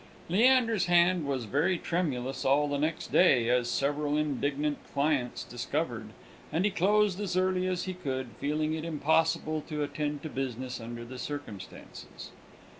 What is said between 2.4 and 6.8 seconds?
all the next day, as several indignant clients discovered, and he